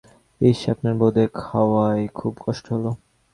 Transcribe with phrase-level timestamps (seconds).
[0.41, 2.85] ইস, আপনার বোধহয় খাওয়ায় খুব কষ্ট হল।